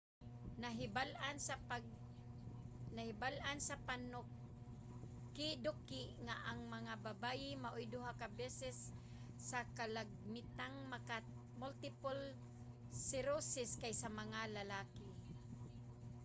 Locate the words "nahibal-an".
2.93-3.59